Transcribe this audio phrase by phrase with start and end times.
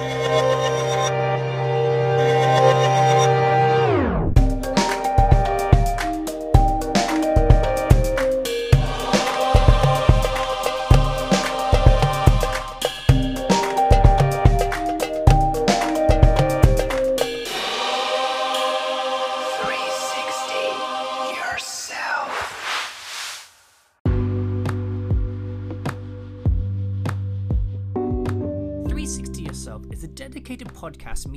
[0.00, 0.63] Música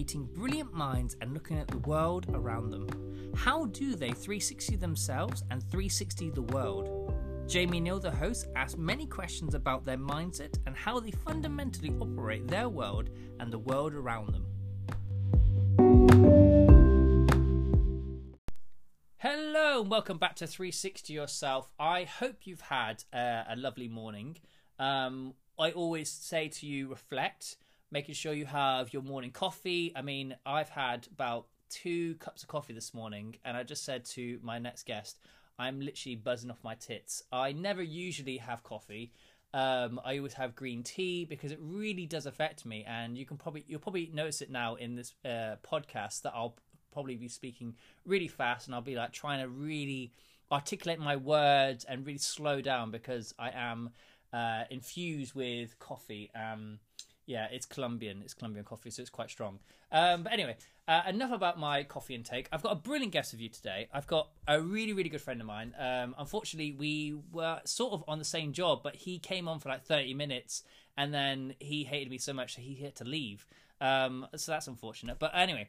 [0.08, 2.88] meeting brilliant minds and looking at the world around them.
[3.36, 7.14] How do they 360 themselves and 360 the world?
[7.46, 12.47] Jamie Neal, the host, asks many questions about their mindset and how they fundamentally operate
[12.47, 13.10] their world
[13.42, 14.46] and the world around them.
[19.18, 21.74] Hello, and welcome back to 360 Yourself.
[21.78, 24.38] I hope you've had uh, a lovely morning.
[24.80, 27.58] Um, I always say to you, reflect
[27.91, 29.93] making sure you have your morning coffee.
[29.96, 34.05] I mean, I've had about two cups of coffee this morning, and I just said
[34.05, 35.19] to my next guest,
[35.59, 37.23] I'm literally buzzing off my tits.
[37.31, 39.11] I never usually have coffee.
[39.53, 43.38] Um, I always have green tea because it really does affect me, and you can
[43.38, 46.55] probably you'll probably notice it now in this uh, podcast that I'll
[46.91, 50.11] probably be speaking really fast, and I'll be like trying to really
[50.51, 53.91] articulate my words and really slow down because I am
[54.31, 56.29] uh, infused with coffee.
[56.35, 56.79] Um,
[57.28, 58.22] yeah, it's Colombian.
[58.23, 59.59] It's Colombian coffee, so it's quite strong.
[59.92, 60.56] Um, but anyway,
[60.88, 62.47] uh, enough about my coffee intake.
[62.52, 63.89] I've got a brilliant guest with you today.
[63.94, 65.75] I've got a really, really good friend of mine.
[65.78, 69.67] Um, unfortunately, we were sort of on the same job, but he came on for
[69.69, 70.64] like 30 minutes
[70.95, 73.45] and then he hated me so much that he had to leave.
[73.81, 75.19] Um, so that's unfortunate.
[75.19, 75.67] But anyway,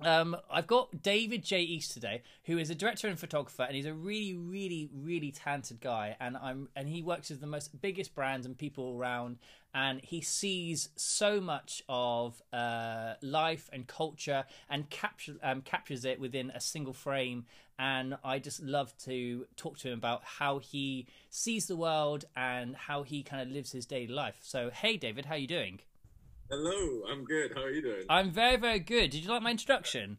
[0.00, 3.86] um, I've got David J East today, who is a director and photographer, and he's
[3.86, 6.16] a really, really, really talented guy.
[6.20, 9.38] And I'm and he works with the most biggest brands and people around,
[9.74, 16.20] and he sees so much of uh, life and culture and capture um, captures it
[16.20, 17.46] within a single frame.
[17.78, 22.76] And I just love to talk to him about how he sees the world and
[22.76, 24.36] how he kind of lives his daily life.
[24.42, 25.80] So, hey, David, how you doing?
[26.50, 27.52] Hello, I'm good.
[27.54, 28.04] How are you doing?
[28.08, 29.10] I'm very, very good.
[29.10, 30.18] Did you like my introduction?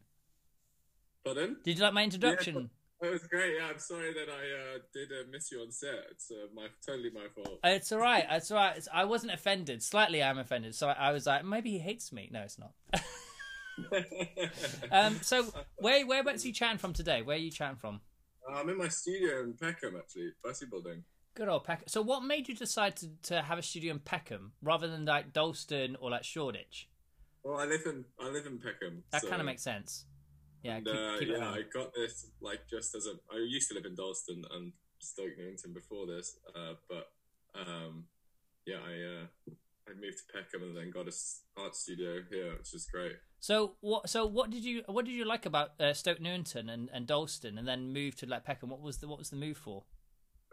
[1.24, 1.56] Pardon?
[1.64, 2.70] Did you like my introduction?
[3.02, 3.54] Yeah, it was great.
[3.58, 5.94] Yeah, I'm sorry that I uh, did uh, miss you on set.
[6.10, 7.60] It's uh, my totally my fault.
[7.64, 8.24] It's all right.
[8.30, 8.76] It's all right.
[8.76, 9.82] It's, I wasn't offended.
[9.82, 10.74] Slightly, I'm offended.
[10.74, 12.28] So I, I was like, maybe he hates me.
[12.32, 12.72] No, it's not.
[14.92, 17.22] um, so where whereabouts are you chatting from today?
[17.22, 18.00] Where are you chatting from?
[18.52, 21.02] I'm in my studio in Peckham, actually, Bussey Building.
[21.34, 21.88] Good old Peckham.
[21.88, 25.32] So, what made you decide to, to have a studio in Peckham rather than like
[25.32, 26.88] Dalston or like Shoreditch?
[27.42, 29.02] Well, I live in I live in Peckham.
[29.10, 29.28] That so...
[29.28, 30.06] kind of makes sense.
[30.62, 31.50] Yeah, and, keep, uh, keep yeah.
[31.50, 33.14] I got this like just as a.
[33.34, 37.10] I used to live in Dalston and Stoke Newington before this, uh, but
[37.54, 38.04] um,
[38.64, 39.54] yeah, I uh,
[39.88, 41.12] I moved to Peckham and then got a
[41.60, 43.16] art studio here, which is great.
[43.40, 44.08] So what?
[44.08, 47.58] So what did you what did you like about uh, Stoke Newington and, and Dalston,
[47.58, 48.70] and then moved to like Peckham?
[48.70, 49.84] What was the what was the move for?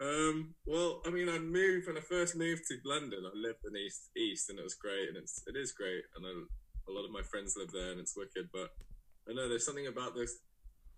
[0.00, 3.22] Um, well, I mean, I moved when I first moved to London.
[3.24, 6.26] I lived in East East, and it was great, and it's it is great, and
[6.26, 6.30] I,
[6.88, 8.48] a lot of my friends live there, and it's wicked.
[8.52, 8.70] But
[9.28, 10.38] I know there's something about this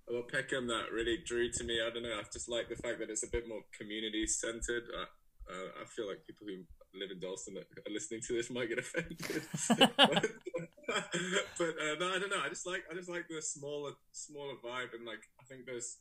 [0.08, 1.80] about Peckham that really drew to me.
[1.80, 2.16] I don't know.
[2.18, 4.84] I just like the fact that it's a bit more community centered.
[4.92, 5.06] Uh,
[5.50, 6.64] uh, I feel like people who
[6.98, 9.20] live in Dalston that are listening to this might get offended.
[9.68, 9.92] but,
[11.58, 12.42] but uh, no, I don't know.
[12.44, 15.98] I just like I just like the smaller smaller vibe, and like I think there's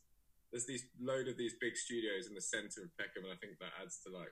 [0.54, 3.58] there's these load of these big studios in the center of Peckham, and I think
[3.58, 4.30] that adds to like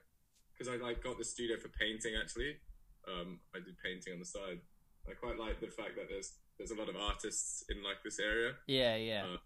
[0.54, 2.62] because I like got the studio for painting actually.
[3.10, 4.62] Um, I did painting on the side.
[5.10, 8.20] I quite like the fact that there's there's a lot of artists in like this
[8.20, 8.52] area.
[8.68, 9.42] Yeah, yeah, uh,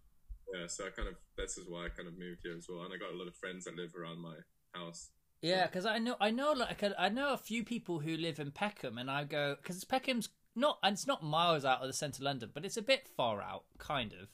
[0.52, 0.66] yeah.
[0.66, 2.92] So I kind of this is why I kind of moved here as well, and
[2.92, 4.36] I got a lot of friends that live around my
[4.74, 5.08] house.
[5.40, 8.50] Yeah, because I know I know like I know a few people who live in
[8.50, 12.20] Peckham, and I go because Peckham's not and it's not miles out of the centre
[12.20, 14.28] of London, but it's a bit far out, kind of.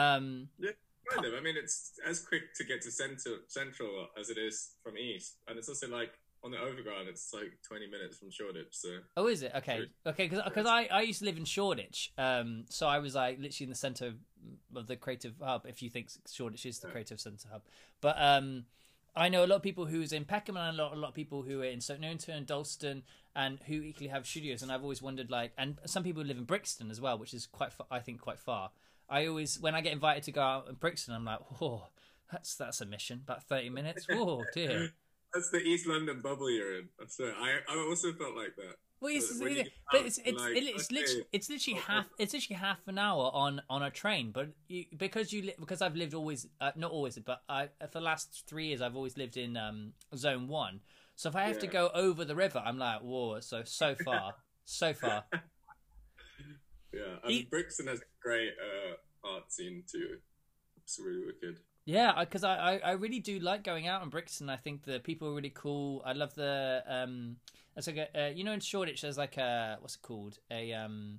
[0.00, 0.70] Um, yeah,
[1.10, 1.34] Kind of.
[1.34, 5.38] I mean, it's as quick to get to central central as it is from east,
[5.48, 6.12] and it's also like
[6.44, 7.08] on the overground.
[7.08, 8.72] It's like twenty minutes from Shoreditch.
[8.72, 8.88] So.
[9.16, 9.52] Oh, is it?
[9.56, 10.28] Okay, okay.
[10.28, 13.70] Because I I used to live in Shoreditch, um, so I was like literally in
[13.70, 14.14] the centre
[14.74, 15.66] of the creative hub.
[15.66, 16.92] If you think Shoreditch is the yeah.
[16.92, 17.62] creative centre hub,
[18.00, 18.64] but um.
[19.14, 21.14] I know a lot of people who's in Peckham and a lot, a lot of
[21.14, 23.02] people who are in Newington and Dalston
[23.36, 24.62] and who equally have studios.
[24.62, 27.44] And I've always wondered, like, and some people live in Brixton as well, which is
[27.44, 28.70] quite, I think, quite far.
[29.08, 31.88] I always when I get invited to go out in Brixton, I'm like, oh,
[32.30, 33.20] that's that's a mission.
[33.24, 34.06] About thirty minutes.
[34.12, 34.90] Oh dear.
[35.32, 36.88] that's the East London bubble you're in.
[37.08, 38.76] So I I also felt like that.
[39.02, 39.48] Well, it's, but,
[39.90, 43.32] but it's it's like, it's, okay, literally it's literally half it's literally half an hour
[43.34, 44.30] on on a train.
[44.30, 47.98] But you, because you li- because I've lived always uh, not always, but I for
[47.98, 50.82] the last three years I've always lived in um, zone one.
[51.16, 51.60] So if I have yeah.
[51.62, 54.34] to go over the river, I'm like, whoa, so so far,
[54.64, 55.24] so far.
[56.94, 60.18] I mean, He- Brixton has a great uh, art scene too.
[60.82, 61.58] It's really wicked.
[61.84, 64.48] Yeah, because I, I, I really do like going out in Brixton.
[64.48, 66.02] I think the people are really cool.
[66.04, 67.36] I love the um,
[67.76, 70.72] it's like a, uh, you know in Shoreditch there's like a what's it called a
[70.72, 71.18] um,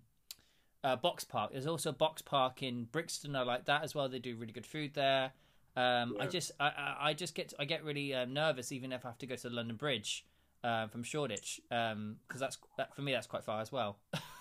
[0.84, 1.52] a box park.
[1.52, 3.36] There's also a box park in Brixton.
[3.36, 4.08] I like that as well.
[4.08, 5.32] They do really good food there.
[5.76, 9.06] Um, I just I, I, I just get I get really uh, nervous even if
[9.06, 10.26] I have to go to the London Bridge
[10.64, 13.98] uh, from Shoreditch because that's that for me that's quite far as well.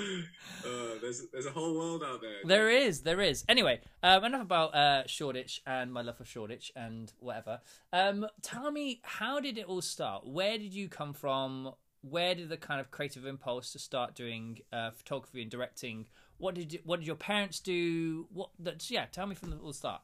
[0.64, 2.38] uh, there's there's a whole world out there.
[2.44, 3.44] There is, there is.
[3.48, 7.60] Anyway, um, enough about uh, Shoreditch and my love for Shoreditch and whatever.
[7.92, 10.26] Um, tell me, how did it all start?
[10.26, 11.72] Where did you come from?
[12.02, 16.06] Where did the kind of creative impulse to start doing uh, photography and directing?
[16.38, 18.26] What did you, what did your parents do?
[18.32, 18.50] What?
[18.58, 19.06] That's yeah.
[19.06, 20.00] Tell me from the all start.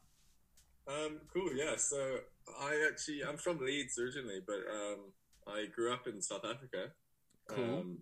[0.86, 1.50] Um, cool.
[1.54, 1.76] Yeah.
[1.76, 2.18] So
[2.60, 4.98] I actually I'm from Leeds originally, but um,
[5.46, 6.92] I grew up in South Africa.
[7.48, 7.64] Cool.
[7.64, 7.98] Um,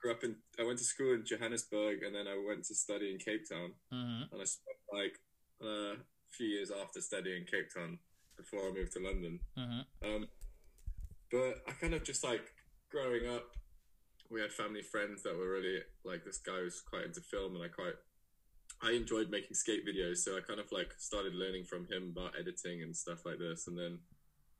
[0.00, 0.36] grew up in.
[0.58, 3.72] I went to school in Johannesburg, and then I went to study in Cape Town.
[3.90, 5.18] hmm And I spent like
[5.62, 7.98] uh, a few years after studying in Cape Town
[8.36, 9.40] before I moved to London.
[9.56, 10.28] hmm Um,
[11.30, 12.54] but I kind of just like
[12.90, 13.56] growing up,
[14.30, 17.64] we had family friends that were really like this guy was quite into film, and
[17.64, 17.94] I quite
[18.80, 22.34] I enjoyed making skate videos, so I kind of like started learning from him about
[22.38, 23.98] editing and stuff like this, and then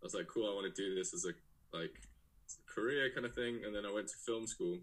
[0.01, 1.33] I was like, cool, I want to do this as a
[1.77, 1.95] like
[2.67, 4.79] career kind of thing, and then I went to film school.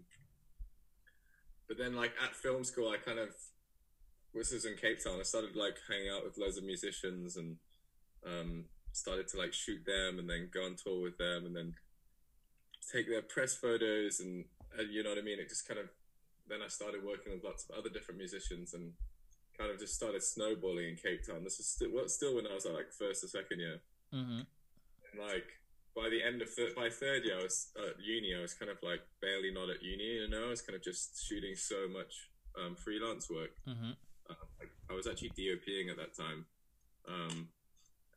[1.68, 3.30] But then, like at film school, I kind of
[4.34, 5.18] this was in Cape Town.
[5.18, 7.56] I started like hanging out with loads of musicians and
[8.26, 11.74] um, started to like shoot them and then go on tour with them and then
[12.92, 14.44] take their press photos and,
[14.78, 15.40] and you know what I mean.
[15.40, 15.88] It just kind of
[16.48, 18.92] then I started working with lots of other different musicians and
[19.58, 21.42] kind of just started snowballing in Cape Town.
[21.42, 23.80] This is still well, still when I was like first or second year
[24.12, 24.40] hmm
[25.12, 25.48] and like
[25.96, 28.70] by the end of thir- by third year I was at uni I was kind
[28.70, 30.46] of like barely not at uni you know?
[30.46, 32.28] I was kind of just shooting so much
[32.60, 33.50] um, freelance work.
[33.66, 33.92] Hmm
[34.30, 36.46] uh, like, I was actually DOPing at that time
[37.08, 37.48] um,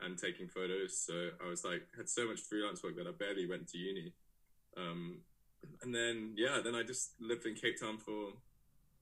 [0.01, 0.97] and taking photos.
[0.97, 4.13] So I was like had so much freelance work that I barely went to uni.
[4.77, 5.21] Um,
[5.81, 8.31] and then yeah then I just lived in Cape Town for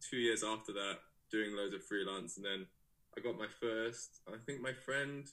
[0.02, 1.00] two years after that
[1.32, 2.38] doing loads of freelance.
[2.38, 2.66] And then
[3.18, 5.28] I got my first I think my friend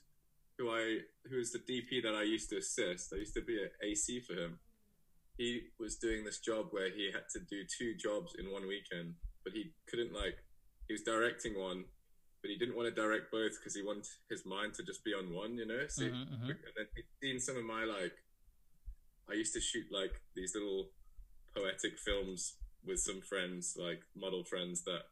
[0.58, 0.98] who I
[1.28, 3.12] who was the DP that I used to assist.
[3.12, 4.58] I used to be an AC for him.
[5.36, 9.14] He was doing this job where he had to do two jobs in one weekend,
[9.42, 10.36] but he couldn't like
[10.86, 11.84] he was directing one,
[12.42, 15.12] but he didn't want to direct both because he wanted his mind to just be
[15.12, 15.86] on one, you know.
[15.88, 16.50] So Mhm, mhm.
[16.50, 18.14] and then he'd seen some of my like
[19.28, 20.90] I used to shoot like these little
[21.56, 25.02] poetic films with some friends, like model friends that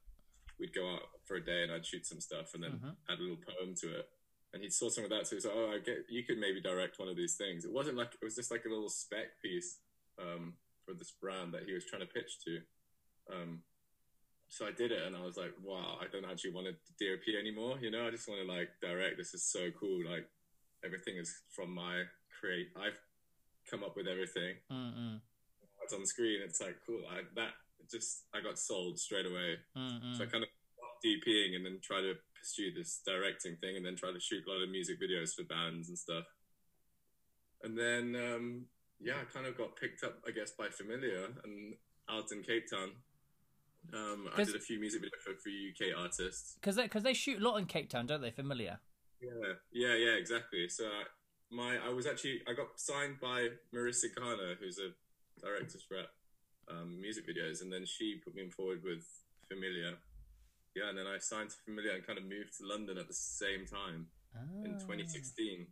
[0.58, 2.96] we'd go out for a day and I'd shoot some stuff and then Mhm.
[3.08, 4.08] add a little poem to it.
[4.54, 6.60] And he saw some of that, so he's like, "Oh, I get you could maybe
[6.60, 9.40] direct one of these things." It wasn't like it was just like a little spec
[9.42, 9.78] piece
[10.20, 10.54] um,
[10.84, 12.58] for this brand that he was trying to pitch to.
[13.32, 13.62] Um,
[14.48, 17.34] so I did it, and I was like, "Wow, I don't actually want to DOP
[17.40, 17.78] anymore.
[17.80, 19.16] You know, I just want to like direct.
[19.16, 20.04] This is so cool.
[20.04, 20.28] Like
[20.84, 22.02] everything is from my
[22.38, 22.68] create.
[22.76, 22.98] I've
[23.70, 24.56] come up with everything.
[24.70, 25.20] Mm-mm.
[25.82, 26.40] It's on the screen.
[26.44, 27.00] It's like cool.
[27.10, 27.52] I that
[27.90, 29.56] just I got sold straight away.
[29.76, 30.16] Mm-mm.
[30.16, 33.86] So I kind of stopped DPing and then try to pursue this directing thing and
[33.86, 36.24] then try to shoot a lot of music videos for bands and stuff.
[37.62, 38.64] And then, um,
[39.00, 41.74] yeah, I kind of got picked up, I guess, by Familiar and
[42.10, 42.90] out in Cape Town.
[43.94, 46.56] Um, I did a few music videos for few UK artists.
[46.60, 48.30] Because they, cause they shoot a lot in Cape Town, don't they?
[48.30, 48.80] Familiar.
[49.20, 50.68] Yeah, yeah, yeah, exactly.
[50.68, 51.04] So I,
[51.50, 54.90] my, I was actually, I got signed by Marissa Garner, who's a
[55.40, 56.08] director's rep,
[56.68, 59.06] um, music videos, and then she put me in forward with
[59.48, 59.94] Familiar.
[60.74, 63.14] Yeah, and then I signed to Familiar and kind of moved to London at the
[63.14, 64.06] same time
[64.64, 64.78] in Ah.
[64.86, 65.66] 2016.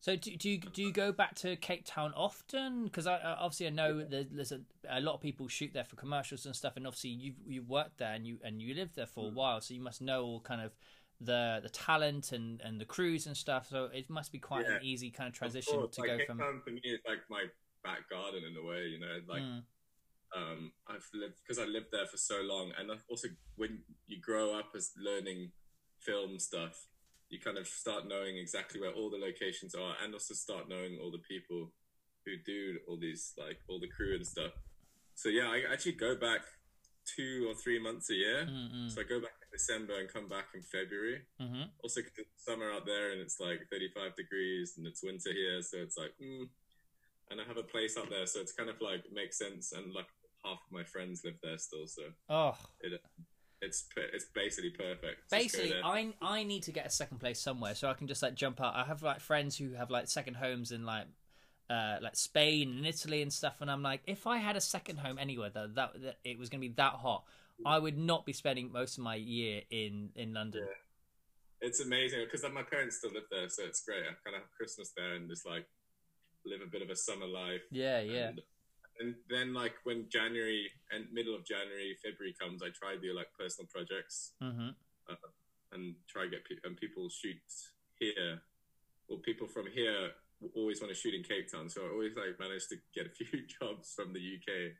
[0.00, 2.84] So do, do you do you go back to Cape Town often?
[2.84, 4.60] Because I, obviously I know there's, there's a,
[4.90, 7.98] a lot of people shoot there for commercials and stuff, and obviously you you worked
[7.98, 9.34] there and you and you lived there for a Mm.
[9.34, 10.72] while, so you must know all kind of
[11.20, 13.68] the the talent and and the crews and stuff.
[13.70, 16.18] So it must be quite an easy kind of Of transition course, to like, go
[16.18, 16.38] Cape from.
[16.38, 17.44] Town for me is like my
[17.84, 19.62] back garden in a way, you know, like Mm,
[20.36, 24.58] um, I've lived because I lived there for so long, and also when you grow
[24.58, 25.52] up as learning
[25.98, 26.86] film stuff,
[27.28, 30.98] you kind of start knowing exactly where all the locations are, and also start knowing
[31.00, 31.72] all the people
[32.24, 34.52] who do all these like all the crew and stuff.
[35.14, 36.42] So yeah, I actually go back
[37.04, 38.46] two or three months a year.
[38.48, 41.26] mm, mm, So I go back in December and come back in February.
[41.40, 41.68] mhm.
[41.82, 45.60] Also, 'cause it's summer out there and it's like 35 degrees and it's winter here,
[45.62, 46.48] so it's like, mm.
[47.30, 49.72] and I have a place out there, so it's kind of like makes sense.
[49.72, 50.06] And like
[50.44, 52.56] half of my friends live there still, so Oh,
[53.60, 55.30] it's it's basically perfect.
[55.30, 58.34] Basically i i need to get a second place somewhere so i can just like
[58.34, 61.06] jump out i have like friends who have like second homes in like
[61.70, 63.56] uh, like Spain and Italy and stuff.
[63.60, 66.50] And I'm like, if I had a second home anywhere that that, that it was
[66.50, 67.24] going to be that hot,
[67.64, 70.64] I would not be spending most of my year in in London.
[70.66, 71.68] Yeah.
[71.68, 74.02] It's amazing because my parents still live there, so it's great.
[74.02, 75.64] I kind of have Christmas there and just like
[76.44, 77.62] live a bit of a summer life.
[77.70, 78.32] Yeah, yeah.
[79.00, 83.28] And, then like when January and middle of January, February comes, I try do like
[83.38, 84.70] personal projects hmm
[85.08, 85.14] uh,
[85.72, 87.40] and try get pe- and people shoot
[87.98, 88.42] here.
[89.08, 90.10] Well, people from here
[90.54, 93.10] always want to shoot in Cape Town, so I always like manage to get a
[93.24, 94.72] few jobs from the UK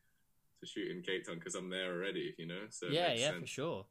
[0.60, 2.66] to shoot in Cape Town because I'm there already, you know.
[2.70, 3.40] So Yeah, yeah, sense.
[3.40, 3.86] for sure.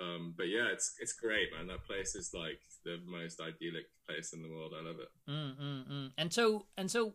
[0.00, 1.66] Um, but yeah, it's it's great, man.
[1.66, 4.72] That place is like the most idyllic place in the world.
[4.78, 5.30] I love it.
[5.30, 6.10] Mm, mm, mm.
[6.16, 7.14] And so, and so,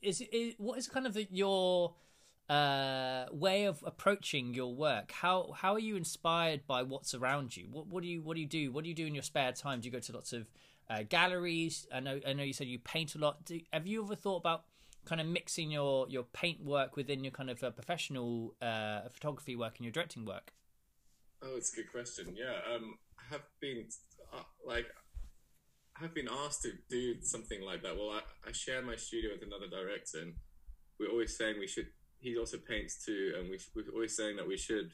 [0.00, 1.94] is, is what is kind of the, your
[2.48, 5.12] uh, way of approaching your work?
[5.12, 7.66] How how are you inspired by what's around you?
[7.70, 8.72] What what do you what do you do?
[8.72, 9.80] What do you do in your spare time?
[9.80, 10.50] Do you go to lots of
[10.88, 11.86] uh, galleries?
[11.92, 13.44] I know I know you said you paint a lot.
[13.44, 14.64] Do, have you ever thought about
[15.04, 19.56] kind of mixing your your paint work within your kind of uh, professional uh, photography
[19.56, 20.54] work and your directing work?
[21.42, 22.34] Oh, it's a good question.
[22.36, 23.86] Yeah, um, I have been
[24.32, 24.86] uh, like,
[25.96, 27.96] I have been asked to do something like that.
[27.96, 30.34] Well, I, I share my studio with another director, and
[30.98, 31.88] we're always saying we should.
[32.20, 34.90] He also paints too, and we, we're always saying that we should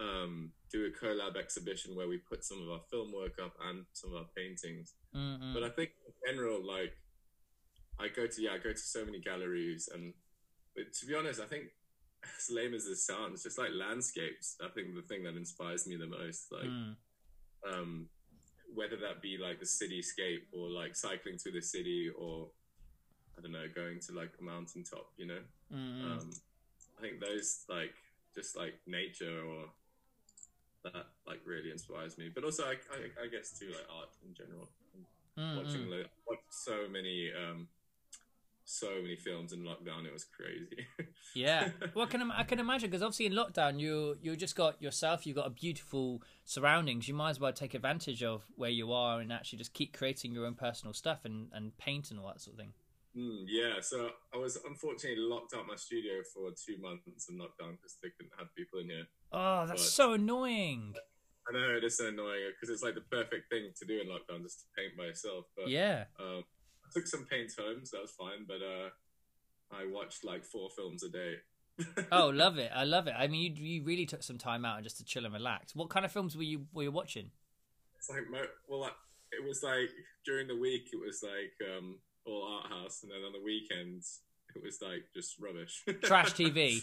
[0.00, 3.84] um, do a collab exhibition where we put some of our film work up and
[3.92, 4.94] some of our paintings.
[5.14, 5.54] Mm-mm.
[5.54, 6.92] But I think in general, like,
[8.00, 10.14] I go to yeah, I go to so many galleries, and
[10.74, 11.64] but to be honest, I think
[12.24, 15.96] as lame as this sounds, just like landscapes, I think the thing that inspires me
[15.96, 16.96] the most, like, Mm.
[17.66, 18.08] um,
[18.74, 22.50] whether that be like the cityscape or like cycling through the city or
[23.36, 25.40] I don't know, going to like a mountaintop, you know.
[25.72, 26.04] Mm-mm.
[26.04, 26.30] Um,
[26.98, 27.94] I think those like
[28.34, 29.64] just like nature or
[30.84, 32.30] that like really inspires me.
[32.32, 34.68] But also, I, I, I guess too like art in general.
[35.38, 35.56] Mm-mm.
[35.56, 35.88] Watching
[36.26, 37.66] watched so many um,
[38.70, 40.86] so many films in lockdown, it was crazy.
[41.32, 44.82] Yeah, well, I can I can imagine because obviously in lockdown you you just got
[44.82, 47.06] yourself, you got a beautiful surroundings.
[47.06, 50.32] You might as well take advantage of where you are and actually just keep creating
[50.32, 52.72] your own personal stuff and and paint and all that sort of thing.
[53.16, 57.72] Mm, yeah, so I was unfortunately locked out my studio for two months in lockdown
[57.76, 59.06] because they couldn't have people in here.
[59.32, 60.94] Oh, that's But- so annoying.
[61.48, 64.06] I know it is so annoying because it's like the perfect thing to do in
[64.08, 65.46] lockdown, just to paint by yourself.
[65.56, 66.04] But Yeah.
[66.20, 66.44] um,
[66.92, 68.46] took some paints home, so that was fine.
[68.46, 68.90] But uh,
[69.72, 71.34] I watched like four films a day.
[72.12, 72.70] Oh, love it.
[72.74, 73.14] I love it.
[73.16, 75.74] I mean, you you really took some time out and just to chill and relax.
[75.74, 77.30] What kind of films were you were you watching?
[78.00, 78.24] it's like
[78.68, 78.96] well, like,
[79.32, 79.90] it was like
[80.24, 84.20] during the week it was like um, all art house, and then on the weekends
[84.54, 85.84] it was like just rubbish.
[86.02, 86.82] Trash TV.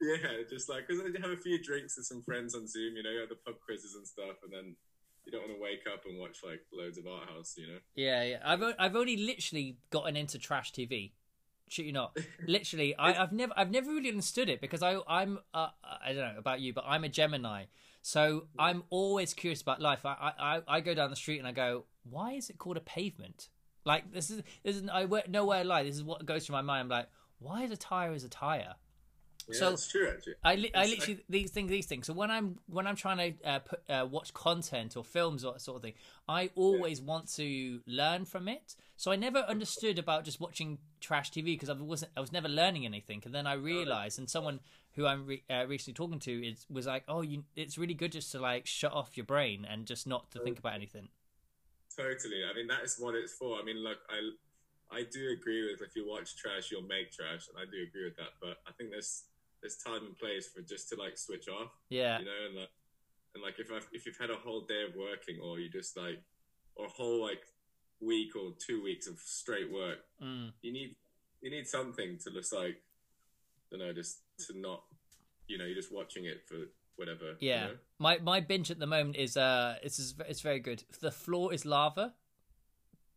[0.00, 3.02] Yeah, just like because I have a few drinks with some friends on Zoom, you
[3.02, 4.76] know, you have the pub quizzes and stuff, and then
[5.24, 7.78] you don't want to wake up and watch like loads of art house, you know.
[7.94, 8.38] Yeah, yeah.
[8.44, 11.12] I've I've only literally gotten into trash TV.
[11.68, 12.16] Shit, you not.
[12.46, 15.68] Literally, I, I've never I've never really understood it because I I'm uh,
[16.04, 17.64] I don't know about you, but I'm a Gemini,
[18.02, 20.04] so I'm always curious about life.
[20.04, 22.80] I I I go down the street and I go, why is it called a
[22.80, 23.48] pavement?
[23.84, 25.84] Like this is this is I nowhere lie.
[25.84, 26.82] This is what goes through my mind.
[26.82, 28.74] I'm like, why is a tire is a tire?
[29.48, 30.34] Yeah, So- it's true actually.
[30.44, 32.06] I, li- I literally these things these things.
[32.06, 35.52] So when I'm when I'm trying to uh, put, uh, watch content or films or
[35.54, 35.94] that sort of thing,
[36.28, 38.76] I always want to learn from it.
[38.96, 42.48] So I never understood about just watching trash TV because I wasn't I was never
[42.48, 43.22] learning anything.
[43.24, 44.60] And then I realized, and someone
[44.94, 48.12] who I'm re- uh, recently talking to is was like, oh, you, it's really good
[48.12, 51.08] just to like shut off your brain and just not to think about anything.
[51.96, 52.42] Totally.
[52.50, 53.58] I mean, that is what it's for.
[53.58, 57.48] I mean, look, I I do agree with if you watch trash, you'll make trash,
[57.48, 58.32] and I do agree with that.
[58.40, 59.24] But I think there's
[59.62, 62.70] there's time and place for just to like switch off, Yeah, you know, and like
[63.34, 65.96] and like if I've, if you've had a whole day of working, or you just
[65.96, 66.20] like
[66.76, 67.40] or a whole like
[68.00, 70.50] week or two weeks of straight work, mm.
[70.62, 70.96] you need
[71.40, 72.82] you need something to just like
[73.70, 74.82] you know just to not
[75.46, 76.56] you know you're just watching it for
[76.96, 77.36] whatever.
[77.40, 77.66] you yeah.
[77.66, 77.74] know?
[77.98, 80.84] My my binge at the moment is uh it's it's very good.
[81.00, 82.14] The floor is lava.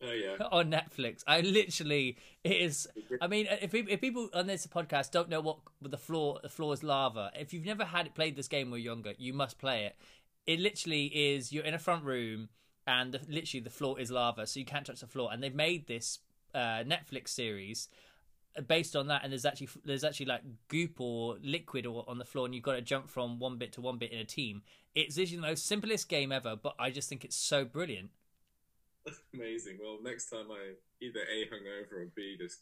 [0.07, 0.45] Oh yeah.
[0.51, 1.23] on Netflix.
[1.27, 2.87] I literally it is.
[3.21, 6.49] I mean, if people, if people on this podcast don't know what the floor the
[6.49, 9.57] floor is lava, if you've never had played this game when you're younger, you must
[9.57, 9.95] play it.
[10.45, 11.51] It literally is.
[11.51, 12.49] You're in a front room,
[12.85, 15.29] and the, literally the floor is lava, so you can't touch the floor.
[15.31, 16.19] And they've made this
[16.53, 17.89] uh, Netflix series
[18.61, 22.25] based on that and there's actually there's actually like goop or liquid or on the
[22.25, 24.61] floor and you've got to jump from one bit to one bit in a team
[24.93, 28.09] it's literally the most simplest game ever but i just think it's so brilliant
[29.33, 29.77] Amazing.
[29.81, 32.61] Well, next time I either A hungover or B just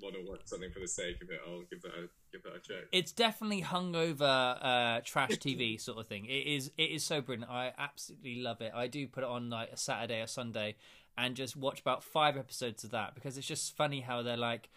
[0.00, 2.56] want to watch something for the sake of it, I'll give that a give that
[2.56, 2.88] a check.
[2.92, 6.26] It's definitely hungover uh, trash TV sort of thing.
[6.26, 6.70] It is.
[6.76, 7.50] It is so brilliant.
[7.50, 8.72] I absolutely love it.
[8.74, 10.76] I do put it on like a Saturday or Sunday
[11.16, 14.68] and just watch about five episodes of that because it's just funny how they're like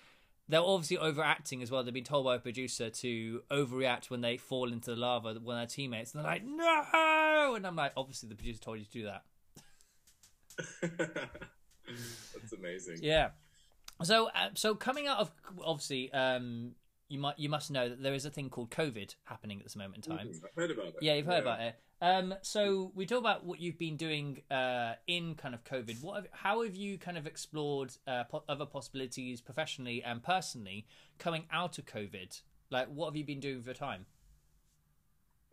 [0.50, 1.84] they're obviously overacting as well.
[1.84, 5.58] They've been told by a producer to overreact when they fall into the lava when
[5.58, 6.14] their teammates.
[6.14, 7.56] And they're like, no!
[7.56, 9.24] And I'm like, obviously the producer told you to do that.
[10.82, 12.98] That's amazing.
[13.02, 13.30] Yeah.
[14.04, 15.32] So, uh, so coming out of
[15.64, 16.72] obviously, um,
[17.08, 19.76] you might you must know that there is a thing called COVID happening at this
[19.76, 20.28] moment in time.
[20.28, 20.96] Mm, I've heard about it.
[21.02, 21.76] Yeah, you've heard about it.
[22.02, 26.02] Um, so we talk about what you've been doing uh, in kind of COVID.
[26.02, 30.88] What, have, how have you kind of explored uh, po- other possibilities professionally and personally
[31.20, 32.42] coming out of COVID?
[32.72, 34.08] Like, what have you been doing with your time?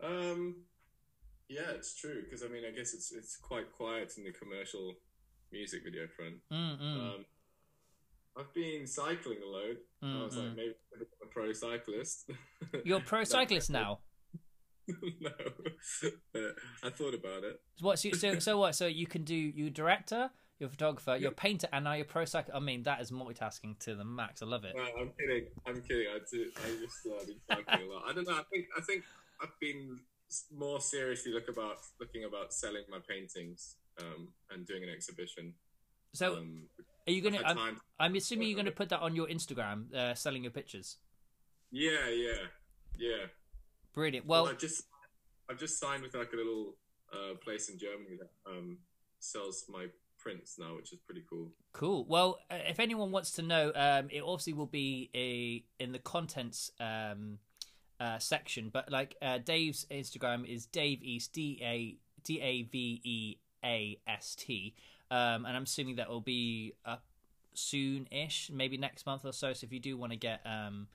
[0.01, 0.55] Um,
[1.49, 4.95] yeah, it's true because I mean, I guess it's it's quite quiet in the commercial
[5.51, 6.35] music video front.
[6.53, 7.15] Mm-mm.
[7.15, 7.25] Um,
[8.37, 9.77] I've been cycling a load.
[10.01, 12.29] I was like, maybe I'm a pro cyclist.
[12.85, 13.99] You're a pro cyclist now.
[15.21, 15.29] no,
[16.83, 17.59] I thought about it.
[17.81, 17.99] What?
[17.99, 18.75] So, so, so what?
[18.75, 20.29] So you can do you director,
[20.59, 22.55] you're a photographer, you're a painter, and now you're pro cyclist.
[22.55, 24.41] I mean, that is multitasking to the max.
[24.41, 24.75] I love it.
[24.75, 25.47] Uh, I'm kidding.
[25.67, 26.07] I'm kidding.
[26.13, 26.49] I do.
[26.57, 28.03] I just uh, been cycling a lot.
[28.07, 28.35] I don't know.
[28.35, 29.03] I think I think
[29.41, 29.99] I've been
[30.55, 35.53] more seriously look about looking about selling my paintings um, and doing an exhibition.
[36.13, 36.63] So, um,
[37.07, 37.37] are you gonna?
[37.37, 37.79] had I'm.
[37.99, 40.97] I'm assuming you're gonna put that on your Instagram, uh, selling your pictures.
[41.71, 42.47] Yeah, yeah,
[42.97, 43.25] yeah.
[43.93, 44.25] Brilliant.
[44.25, 44.83] Well, Well, I've just
[45.49, 46.75] I've just signed with like a little
[47.13, 48.77] uh, place in Germany that um,
[49.19, 49.87] sells my
[50.19, 51.51] prints now, which is pretty cool.
[51.73, 52.05] Cool.
[52.07, 55.99] Well, uh, if anyone wants to know, um, it obviously will be a in the
[55.99, 57.39] contents um,
[57.99, 58.69] uh, section.
[58.71, 63.99] But like uh, Dave's Instagram is Dave East D A D A V E A
[64.07, 64.75] S T,
[65.11, 67.03] um, and I'm assuming that will be up
[67.53, 69.53] soon-ish, maybe next month or so.
[69.53, 70.87] So if you do want to get um,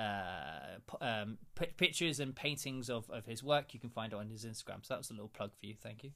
[0.00, 4.28] uh, um, p- pictures and paintings of, of his work, you can find it on
[4.28, 4.84] his Instagram.
[4.86, 5.74] So that was a little plug for you.
[5.78, 6.12] Thank you.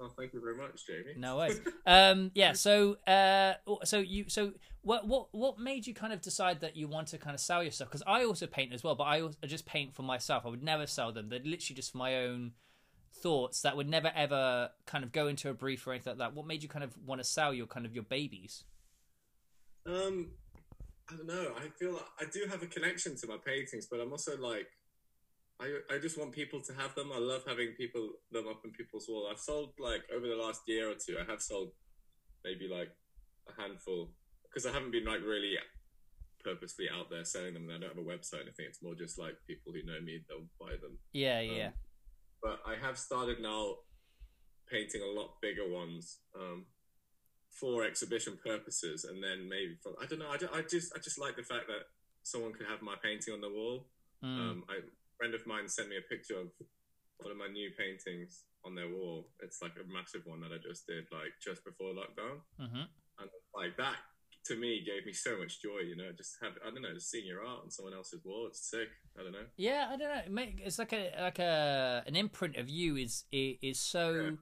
[0.00, 1.14] Oh, thank you very much, Jamie.
[1.16, 1.60] No worries.
[1.86, 2.52] um, yeah.
[2.52, 4.52] So, uh, so you, so
[4.82, 7.64] what, what, what made you kind of decide that you want to kind of sell
[7.64, 7.90] yourself?
[7.90, 10.44] Because I also paint as well, but I, also, I just paint for myself.
[10.46, 11.28] I would never sell them.
[11.28, 12.52] They're literally just for my own
[13.22, 16.34] thoughts that would never ever kind of go into a brief or anything like that.
[16.34, 18.64] What made you kind of want to sell your kind of your babies?
[19.86, 20.30] Um,
[21.10, 21.52] I don't know.
[21.56, 24.68] I feel like I do have a connection to my paintings, but I'm also like,
[25.60, 27.10] I I just want people to have them.
[27.12, 29.28] I love having people them up in people's wall.
[29.30, 31.16] I've sold like over the last year or two.
[31.18, 31.72] I have sold
[32.44, 32.90] maybe like
[33.48, 34.10] a handful
[34.44, 35.54] because I haven't been like really
[36.44, 37.68] purposely out there selling them.
[37.68, 38.48] And I don't have a website.
[38.48, 40.98] I think it's more just like people who know me they'll buy them.
[41.12, 41.70] Yeah, yeah.
[42.42, 43.74] But I have started now
[44.70, 46.18] painting a lot bigger ones.
[46.38, 46.66] Um,
[47.58, 50.30] for exhibition purposes, and then maybe for I don't know.
[50.30, 51.90] I, ju- I just I just like the fact that
[52.22, 53.88] someone could have my painting on the wall.
[54.24, 54.38] Mm.
[54.38, 54.80] Um, I,
[55.18, 56.48] friend of mine sent me a picture of
[57.18, 59.28] one of my new paintings on their wall.
[59.40, 62.86] It's like a massive one that I just did like just before lockdown, hmm
[63.18, 63.96] and like that
[64.46, 65.80] to me gave me so much joy.
[65.86, 68.46] You know, just have I don't know, just seeing your art on someone else's wall.
[68.48, 68.88] It's sick.
[69.18, 69.46] I don't know.
[69.56, 70.42] Yeah, I don't know.
[70.58, 74.36] It's like a like a an imprint of you is is, is so.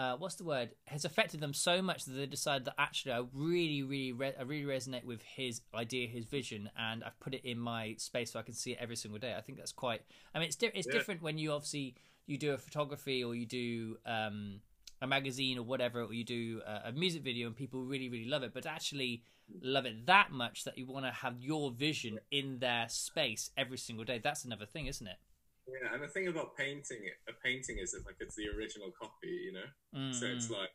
[0.00, 0.70] Uh, what's the word?
[0.86, 4.42] Has affected them so much that they decide that actually I really, really, re- I
[4.44, 8.38] really resonate with his idea, his vision, and I've put it in my space so
[8.38, 9.34] I can see it every single day.
[9.36, 10.00] I think that's quite.
[10.34, 10.94] I mean, it's di- it's Yeah.
[10.94, 14.60] different when you obviously you do a photography or you do um,
[15.02, 18.30] a magazine or whatever, or you do a, a music video and people really, really
[18.34, 18.54] love it.
[18.54, 19.22] But actually
[19.60, 23.76] love it that much that you want to have your vision in their space every
[23.76, 24.18] single day.
[24.18, 25.18] That's another thing, isn't it?
[25.66, 29.28] Yeah, and the thing about painting, a painting is that like it's the original copy.
[29.28, 29.68] You know.
[29.94, 30.70] Mm, So it's like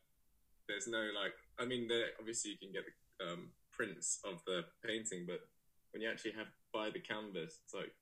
[0.68, 2.84] there's no like I mean there obviously you can get
[3.20, 5.42] the um, prints of the painting, but
[5.92, 7.94] when you actually have buy the canvas, it's like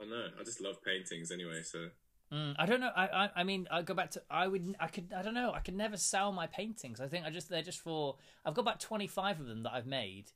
[0.00, 0.28] I know.
[0.38, 1.62] I just love paintings anyway.
[1.62, 1.88] So
[2.32, 2.90] Mm, I don't know.
[2.96, 4.22] I, I I mean, I go back to.
[4.30, 4.74] I would.
[4.80, 5.12] I could.
[5.14, 5.52] I don't know.
[5.52, 6.98] I could never sell my paintings.
[6.98, 7.50] I think I just.
[7.50, 8.16] They're just for.
[8.42, 10.30] I've got about twenty five of them that I've made.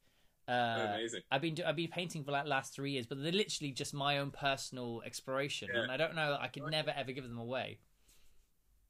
[0.49, 1.23] Uh, amazing.
[1.31, 1.55] I've been.
[1.55, 4.31] do- I've been painting for like last three years, but they're literally just my own
[4.31, 5.83] personal exploration, Yeah.
[5.83, 6.37] and I don't know.
[6.41, 7.79] I could never ever give them away.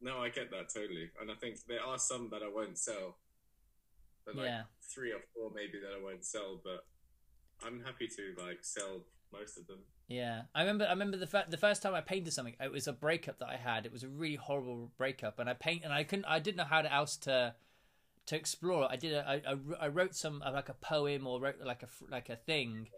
[0.02, 3.16] No, I get that totally, and I think there are some that I won't sell.
[4.26, 4.64] But like Yeah.
[4.82, 6.86] three or four maybe that I won't sell, but
[7.62, 9.78] I'm happy to like sell most of them.
[10.08, 10.84] Yeah, I remember.
[10.86, 12.54] I remember the fir- the first time I painted something.
[12.60, 13.86] It was a breakup that I had.
[13.86, 16.26] It was a really horrible breakup, and I paint and I couldn't.
[16.26, 17.54] I didn't know how to- else to
[18.26, 18.88] to explore it.
[18.90, 19.12] I did.
[19.14, 22.36] A, I, I wrote some uh, like a poem or wrote like a like a
[22.36, 22.88] thing,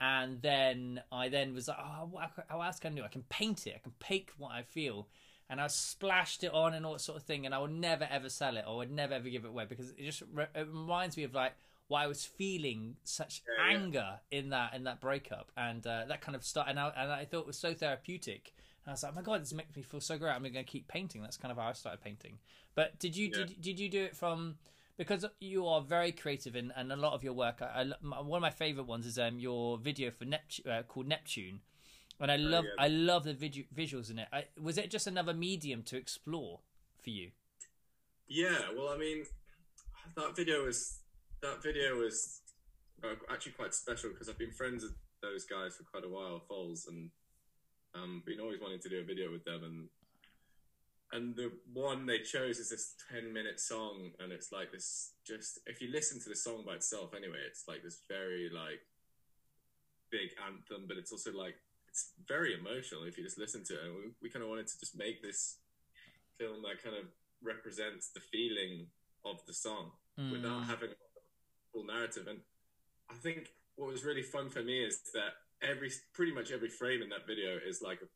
[0.00, 3.04] and then I then was like, oh, what, how else can I do?
[3.04, 3.74] I can paint it.
[3.76, 5.08] I can paint what I feel.
[5.50, 8.08] And I splashed it on and all that sort of thing, and I would never
[8.10, 10.46] ever sell it, or I would never ever give it away because it just re-
[10.54, 11.52] it reminds me of like
[11.86, 13.76] why I was feeling such Yeah, yeah.
[13.76, 16.70] anger in that in that breakup, and uh, that kind of started.
[16.70, 18.54] And I, and I thought it was so therapeutic.
[18.84, 20.32] And I was like, oh my god, this makes me feel so great.
[20.32, 21.22] I'm going to keep painting.
[21.22, 22.38] That's kind of how I started painting.
[22.74, 23.44] But did you Yeah.
[23.44, 24.56] did, did you do it from
[24.96, 27.60] because you are very creative and, and a lot of your work?
[27.62, 30.82] I, I my- one of my favorite ones is um your video for Neptune uh,
[30.82, 31.60] called Neptune,
[32.20, 32.84] and I love yeah.
[32.84, 34.28] I love the video, visuals in it.
[34.32, 36.60] I, was it just another medium to explore
[37.02, 37.30] for you?
[38.26, 39.24] Yeah, well, I mean,
[40.16, 40.98] that video was
[41.42, 42.40] that video was
[43.02, 46.40] uh, actually quite special because I've been friends with those guys for quite a while,
[46.48, 47.10] Foals, and
[47.94, 49.62] um, been always wanting to do a video with them.
[49.62, 49.88] And
[51.14, 55.12] and the one they chose is this ten minute song, and it's like this.
[55.24, 58.80] Just if you listen to the song by itself, anyway, it's like this very like
[60.10, 61.54] big anthem, but it's also like
[61.88, 63.84] it's very emotional if you just listen to it.
[63.84, 65.58] And we, we kind of wanted to just make this
[66.38, 67.06] film that kind of
[67.42, 68.86] represents the feeling
[69.24, 70.66] of the song without Mm.
[70.66, 70.94] having a
[71.72, 72.26] full narrative.
[72.28, 72.40] And
[73.10, 77.02] I think what was really fun for me is that every pretty much every frame
[77.02, 78.06] in that video is like a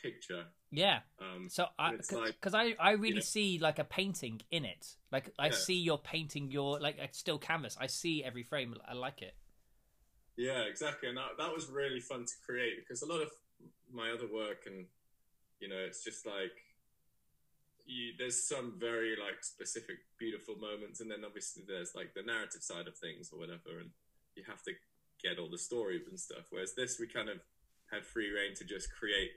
[0.00, 0.46] picture.
[0.70, 1.00] Yeah.
[1.20, 4.64] Um, So I it's like- because I I really know- see like a painting in
[4.64, 4.96] it.
[5.12, 5.52] Like I Yeah.
[5.52, 7.76] see your painting your like a still canvas.
[7.78, 8.74] I see every frame.
[8.86, 9.36] I like it.
[10.36, 13.30] Yeah, exactly, and that, that was really fun to create because a lot of
[13.92, 14.88] my other work, and
[15.60, 16.52] you know, it's just like
[17.86, 18.14] you.
[18.18, 22.88] There's some very like specific, beautiful moments, and then obviously there's like the narrative side
[22.88, 23.90] of things or whatever, and
[24.34, 24.72] you have to
[25.22, 26.46] get all the stories and stuff.
[26.50, 27.40] Whereas this, we kind of
[27.92, 29.30] had free reign to just create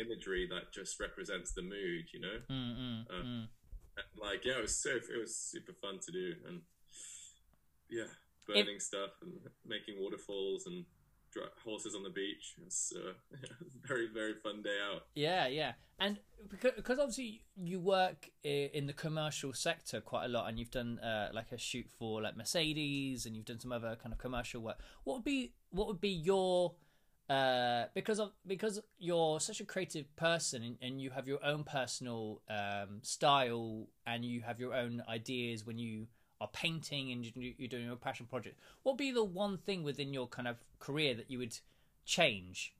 [0.00, 2.38] imagery that just represents the mood, you know.
[2.50, 3.48] Mm, mm, Uh, mm.
[3.98, 6.60] And, like yeah, it was so it was super fun to do, and
[7.88, 8.04] yeah,
[8.46, 9.32] burning stuff and
[9.64, 10.84] making waterfalls and
[11.32, 12.56] dri- horses on the beach.
[12.66, 15.06] It's uh, a very very fun day out.
[15.14, 16.18] Yeah, yeah, and
[16.50, 20.98] because, because obviously you work in the commercial sector quite a lot, and you've done
[20.98, 24.60] uh, like a shoot for like Mercedes, and you've done some other kind of commercial
[24.60, 24.78] work.
[25.04, 26.74] What would be what would be your
[27.28, 31.64] uh, because of because you're such a creative person and, and you have your own
[31.64, 36.06] personal um, style and you have your own ideas when you
[36.40, 38.58] are painting and you- you're doing your passion project.
[38.82, 41.58] What would be the one thing within your kind of career that you would
[42.04, 42.72] change?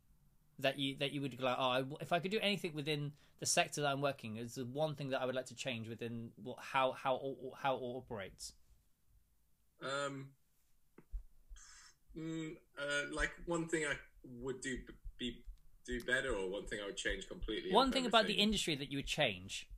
[0.58, 3.46] that you that you would go like, oh, if I could do anything within the
[3.46, 6.30] sector that I'm working, is the one thing that I would like to change within
[6.42, 8.54] what, how how how it operates.
[9.82, 10.28] Um,
[12.16, 13.96] mm, uh, like one thing I
[14.40, 14.78] would do
[15.18, 15.44] be
[15.86, 17.72] do better, or one thing I would change completely.
[17.72, 19.68] One thing about the industry that you would change.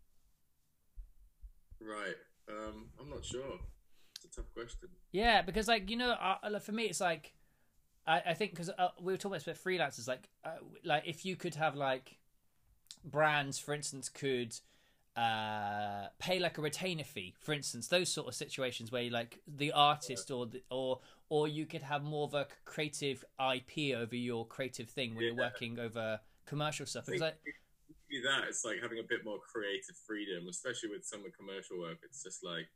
[1.81, 2.17] right?
[2.49, 3.59] Um, I'm not sure.
[4.25, 4.89] It's a tough question.
[5.13, 7.35] Yeah, because like you know, uh, for me, it's like
[8.07, 11.37] I, I think because uh, we were talking about freelancers, like uh, like if you
[11.37, 12.19] could have like
[13.05, 14.55] brands, for instance, could
[15.17, 19.41] uh pay like a retainer fee for instance those sort of situations where you like
[19.49, 24.17] the artist or the, or or you could have more of a creative ip over
[24.17, 27.51] your creative thing when you're working over commercial stuff I because think I,
[28.11, 31.31] do that, it's like having a bit more creative freedom, especially with some of the
[31.33, 31.99] commercial work.
[32.03, 32.67] It's just like,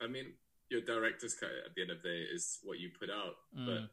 [0.00, 0.32] I mean,
[0.70, 3.66] your director's cut at the end of the day is what you put out, Mm.
[3.66, 3.90] but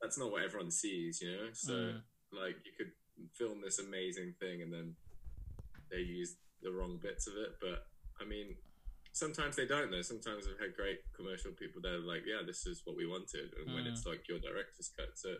[0.00, 1.52] that's not what everyone sees, you know.
[1.52, 2.02] So Mm.
[2.30, 2.92] like, you could
[3.34, 4.96] film this amazing thing, and then
[5.90, 7.58] they use the wrong bits of it.
[7.60, 7.88] But
[8.20, 8.56] I mean,
[9.12, 9.90] sometimes they don't.
[9.90, 11.80] Though sometimes I've had great commercial people.
[11.82, 13.88] that are like, yeah, this is what we wanted, and when Mm.
[13.88, 15.36] it's like your director's cut, so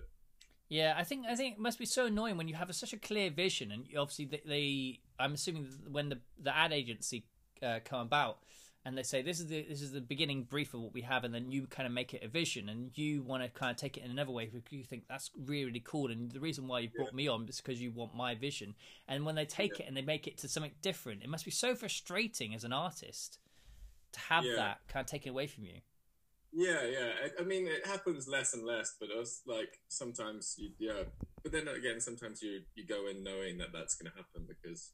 [0.68, 2.92] Yeah, I think I think it must be so annoying when you have a, such
[2.92, 7.26] a clear vision, and obviously they, they I'm assuming when the the ad agency
[7.62, 8.38] uh, come about
[8.84, 11.24] and they say this is the this is the beginning brief of what we have,
[11.24, 13.76] and then you kind of make it a vision, and you want to kind of
[13.76, 16.66] take it in another way because you think that's really really cool, and the reason
[16.66, 18.74] why you brought me on is because you want my vision,
[19.08, 21.50] and when they take it and they make it to something different, it must be
[21.50, 23.38] so frustrating as an artist
[24.12, 24.56] to have Yeah.
[24.56, 25.80] that kind of taken away from you.
[26.52, 27.10] Yeah, yeah.
[27.24, 31.04] I, I mean, it happens less and less, but us like sometimes you, yeah.
[31.42, 34.90] But then again, sometimes you you go in knowing that that's going to happen because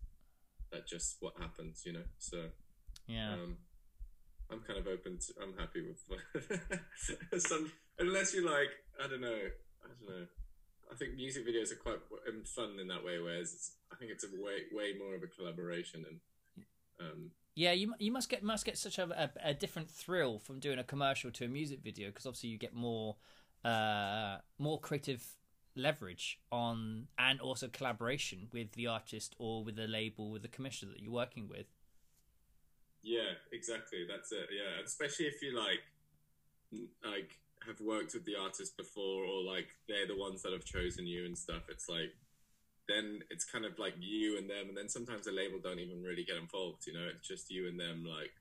[0.70, 2.04] that's just what happens, you know.
[2.18, 2.50] So
[3.08, 3.32] Yeah.
[3.34, 3.56] um,
[4.50, 5.32] I'm kind of open to.
[5.42, 6.00] I'm happy with
[7.42, 8.70] some, unless you like.
[9.02, 9.40] I don't know.
[9.84, 10.26] I don't know.
[10.90, 11.98] I think music videos are quite
[12.46, 15.26] fun in that way, whereas it's, I think it's a way way more of a
[15.26, 16.20] collaboration and.
[17.00, 20.60] Um, Yeah, you you must get must get such a, a, a different thrill from
[20.60, 23.16] doing a commercial to a music video because obviously you get more
[23.64, 25.26] uh, more creative
[25.74, 30.92] leverage on and also collaboration with the artist or with the label with the commissioner
[30.92, 31.66] that you're working with.
[33.02, 34.06] Yeah, exactly.
[34.08, 34.50] That's it.
[34.52, 35.82] Yeah, especially if you like,
[37.04, 41.08] like have worked with the artist before, or like they're the ones that have chosen
[41.08, 41.62] you and stuff.
[41.68, 42.14] It's like
[42.88, 46.02] then it's kind of like you and them, and then sometimes the label don't even
[46.02, 46.86] really get involved.
[46.86, 48.32] You know, it's just you and them, like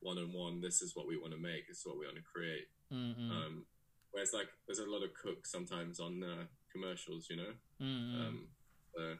[0.00, 0.60] one on one.
[0.60, 1.68] This is what we want to make.
[1.68, 2.68] This is what we want to create.
[2.92, 3.30] Mm-mm.
[3.30, 3.64] Um,
[4.12, 7.52] whereas like there's a lot of cooks sometimes on uh, commercials, you know.
[7.82, 8.26] Mm-mm.
[8.26, 8.48] Um,
[8.98, 9.14] uh,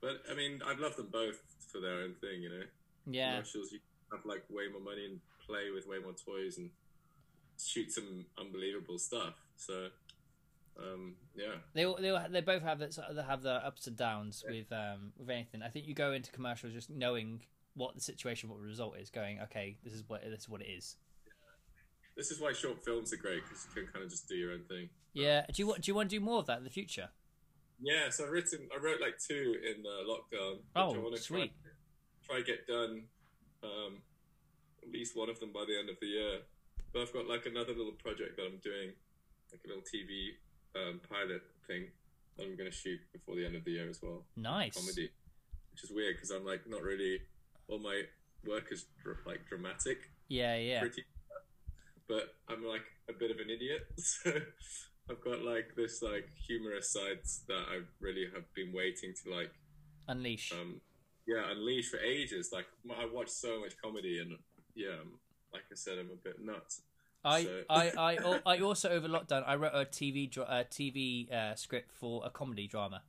[0.00, 2.64] but I mean, I'd love them both for their own thing, you know.
[3.06, 3.32] yeah.
[3.32, 3.80] Commercials, you
[4.12, 6.70] have like way more money and play with way more toys and
[7.58, 9.34] shoot some unbelievable stuff.
[9.56, 9.88] So,
[10.80, 13.96] um, yeah, They all, they all, they both have that they have the ups and
[13.96, 15.62] downs with um with anything.
[15.62, 17.42] I think you go into commercials just knowing
[17.74, 19.10] what the situation, what the result is.
[19.10, 20.96] Going, okay, this is what this is what it is.
[22.16, 24.52] this is why short films are great because you can kind of just do your
[24.52, 24.88] own thing.
[25.12, 25.44] Yeah.
[25.46, 27.08] Do you want do you want to do more of that in the future?
[27.82, 30.58] Yeah, so I've written, I wrote like two in uh, lockdown.
[30.76, 31.52] Oh, I want to sweet.
[32.26, 33.04] Try, try get done,
[33.64, 34.02] um,
[34.82, 36.40] at least one of them by the end of the year.
[36.92, 38.92] But I've got like another little project that I'm doing,
[39.50, 40.36] like a little TV
[40.76, 41.86] um, pilot thing
[42.36, 44.24] that I'm going to shoot before the end of the year as well.
[44.36, 44.74] Nice.
[44.74, 45.10] Comedy,
[45.72, 47.18] which is weird because I'm like not really.
[47.68, 48.02] All my
[48.46, 50.80] work is dr- like dramatic, Yeah, yeah.
[50.80, 51.04] pretty,
[52.08, 53.82] but I'm like a bit of an idiot.
[53.98, 54.32] So
[55.16, 59.50] I've got like this like humorous sides that I really have been waiting to like
[60.06, 60.52] Unleash.
[60.52, 60.80] um
[61.26, 62.50] yeah unleash for ages.
[62.52, 64.32] Like I watch so much comedy and
[64.76, 64.98] yeah,
[65.52, 66.82] like I said, I'm a bit nuts.
[67.24, 71.54] I, so- I, I, I also over lockdown I wrote a TV uh, TV uh,
[71.54, 73.02] script for a comedy drama,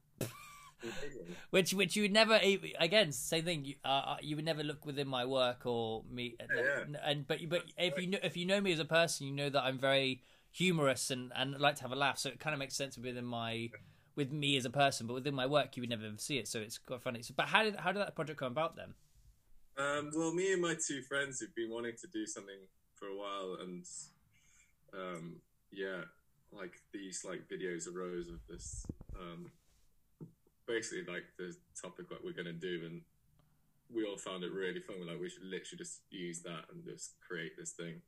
[1.52, 2.40] which which you would never
[2.80, 6.84] again same thing you uh, you would never look within my work or me yeah.
[7.06, 9.50] and but but if you know if you know me as a person you know
[9.50, 10.22] that I'm very
[10.52, 13.24] humorous and and like to have a laugh so it kind of makes sense within
[13.24, 13.70] my
[14.16, 16.60] with me as a person but within my work you would never see it so
[16.60, 17.22] it's quite funny.
[17.22, 18.94] So, but how did how did that project come about then?
[19.78, 22.68] Um, well, me and my two friends have been wanting to do something
[23.02, 23.84] for a while, and
[24.94, 25.36] um,
[25.72, 26.02] yeah,
[26.52, 28.86] like these like videos arose of this,
[29.20, 29.52] um,
[30.68, 33.02] basically like the topic that we're gonna do, and
[33.94, 34.98] we all found it really fun.
[35.00, 38.02] We're like, we should literally just use that and just create this thing.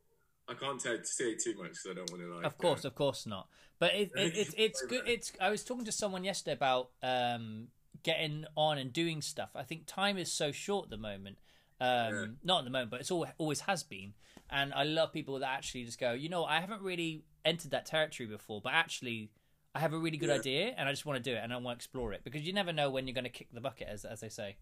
[0.47, 2.45] I can't tell, say too much because I don't want to like.
[2.45, 3.47] of course uh, of course not
[3.79, 7.69] but it, it, it's it's good it's i was talking to someone yesterday about um
[8.03, 11.38] getting on and doing stuff i think time is so short at the moment
[11.79, 12.25] um Yeah.
[12.43, 14.13] not at the moment but it's all always has been
[14.54, 17.86] and i love people that actually just go you know i haven't really entered that
[17.86, 19.32] territory before but actually
[19.76, 20.36] i have a really good Yeah.
[20.36, 22.44] idea and i just want to do it and i want to explore it because
[22.44, 24.56] you never know when you're going to kick the bucket as as they say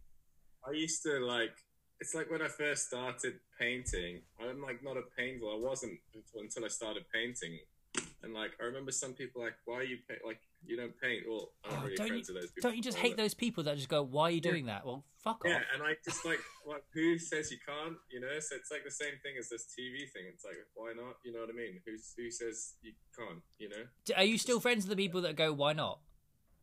[0.68, 1.56] I used to like.
[2.00, 4.22] It's like when I first started painting.
[4.40, 5.46] I'm like not a painter.
[5.46, 6.00] I wasn't
[6.36, 7.58] until I started painting.
[8.24, 11.52] And like I remember some people like, "Why are you like you don't paint?" Well,
[11.66, 12.70] I'm not Oh, really don't friends with those people.
[12.70, 15.04] don't you just hate those people that just go why are you doing that well
[15.24, 17.98] fuck Yeah, off Yeah, and I just like, like, who says you can't?
[18.12, 20.24] You know, so it's like the same thing as this TV thing.
[20.32, 21.16] It's like, why not?
[21.26, 21.80] You know what I mean?
[21.86, 23.42] Who's who says you can't?
[23.58, 24.16] You know?
[24.16, 26.00] are you still friends with the people that go why not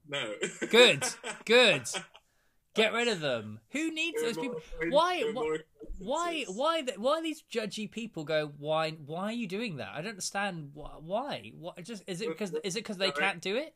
[0.09, 0.35] No.
[0.71, 1.03] Good,
[1.45, 1.83] good.
[2.75, 3.59] Get rid of them.
[3.71, 4.61] Who needs We're those more people?
[4.91, 5.59] Why- why-
[5.99, 6.45] Why?
[6.49, 6.83] Why?
[6.83, 8.53] th- Why these judgy people go?
[8.59, 8.93] Why?
[8.93, 9.91] Why are you doing that?
[9.95, 10.71] I don't understand.
[10.75, 11.53] Wh- Why?
[11.59, 11.83] What?
[11.85, 13.75] Just is it because is it because they can't do it?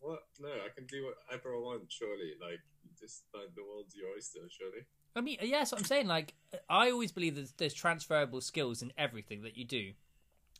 [0.00, 0.20] What?
[0.38, 1.82] No, I can do whatever I want.
[1.92, 2.60] Surely, like,
[2.98, 4.40] just like the world's your oyster.
[4.50, 4.84] Surely.
[5.16, 6.06] I mean, yeah, that's what I'm saying.
[6.06, 6.34] Like,
[6.68, 9.92] I always believe that there's transferable skills in everything that you do,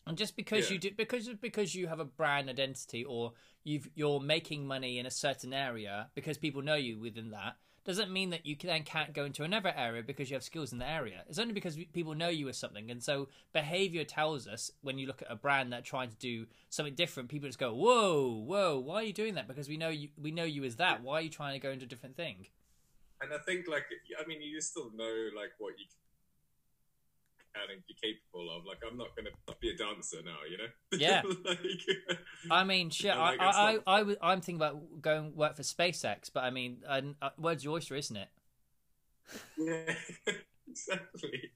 [0.06, 0.74] and just because Yeah.
[0.74, 3.32] you do, because because you have a brand identity or
[3.64, 7.56] you've you're making money in a certain area because people know you within that,
[7.90, 10.78] doesn't mean that you then can't go into another area because you have skills in
[10.78, 11.24] the area.
[11.28, 15.08] It's only because people know you as something, and so behavior tells us when you
[15.08, 18.78] look at a brand that trying to do something different, people just go, "Whoa, whoa,
[18.78, 21.02] why are you doing that?" Because we know you, we know you as that.
[21.02, 22.46] Why are you trying to go into a different thing?
[23.20, 23.86] And I think, like,
[24.22, 25.86] I mean, you still know, like, what you
[27.54, 28.64] can and you're capable of.
[28.64, 30.70] Like, I'm not gonna be a dancer now, you know?
[30.98, 31.22] Yeah.
[31.44, 31.58] like,
[32.50, 33.12] I mean, shit.
[33.12, 33.82] I, like, I, not...
[33.86, 37.02] I, I, I, am thinking about going work for SpaceX, but I mean, I,
[37.38, 38.28] word's your oyster, isn't it?
[39.58, 39.94] yeah,
[40.68, 41.50] exactly.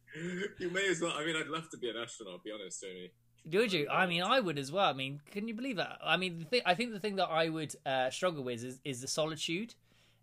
[0.58, 1.12] You may as well.
[1.16, 2.44] I mean, I'd love to be an astronaut.
[2.44, 3.10] Be honest, Tony.
[3.52, 3.88] Would you?
[3.90, 4.88] I mean, I would as well.
[4.88, 5.98] I mean, can you believe that?
[6.02, 8.80] I mean, the thing, I think the thing that I would uh, struggle with is,
[8.84, 9.74] is the solitude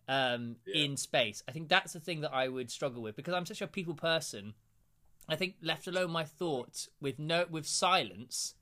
[0.07, 0.86] um, Yeah.
[0.86, 1.43] in space.
[1.47, 3.93] I think that's the thing that I would struggle with because I'm such a people
[3.93, 4.53] person.
[5.34, 8.56] I think left alone my thoughts with no with silence,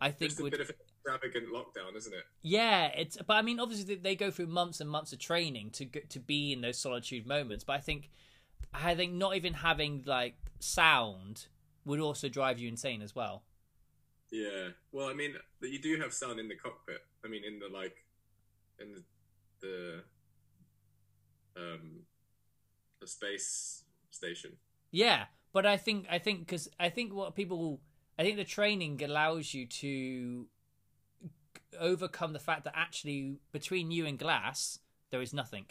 [0.00, 2.24] I think would bit of an extravagant lockdown, isn't it?
[2.42, 5.70] Yeah, it's but I mean obviously they- they go through months and months of training
[5.72, 7.64] to to be in those solitude moments.
[7.64, 8.10] But I think
[8.72, 11.46] I think not even having like sound
[11.84, 13.42] would also drive you insane as well.
[14.30, 14.68] Yeah.
[14.92, 17.04] Well, I mean, you do have sound in the cockpit.
[17.24, 18.04] I mean, in the like,
[18.80, 19.02] in the,
[19.60, 20.04] the
[21.56, 22.06] um,
[23.00, 24.52] the space station.
[24.90, 27.80] Yeah, but I think I think because I think what people
[28.18, 30.46] I think the training allows you to
[31.78, 34.78] overcome the fact that actually between you and glass
[35.10, 35.66] there is nothing.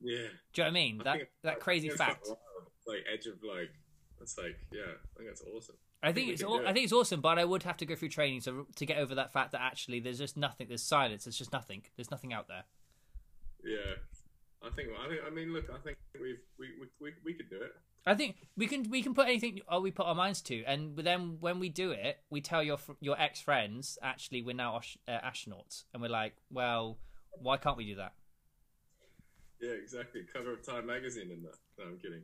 [0.00, 0.16] Yeah.
[0.18, 1.00] Do you know what I mean?
[1.00, 2.22] I That think- that crazy fact.
[2.24, 2.70] quite wild.
[2.86, 3.70] Like edge of like
[4.18, 5.76] That's like, yeah, I think that's awesome.
[6.02, 7.94] I think we it's can I think it's awesome, but I would have to go
[7.96, 10.68] through training to to get over that fact that actually there's just nothing.
[10.68, 11.24] There's silence.
[11.24, 11.82] There's just nothing.
[11.96, 12.64] There's nothing out there.
[13.64, 13.94] Yeah,
[14.62, 14.90] I think.
[14.96, 15.20] I think.
[15.26, 17.72] I mean, look, I think we've we we we, we could do it.
[18.06, 20.96] I think we can we can put anything oh, we put our minds to, and
[20.96, 25.18] then when we do it, we tell your your ex friends actually we're now uh,
[25.24, 26.98] astronauts, and we're like, well,
[27.42, 28.12] why can't we do that?
[29.60, 30.22] Yeah, exactly.
[30.32, 31.56] Cover of Time magazine in that.
[31.78, 32.22] No, I'm kidding.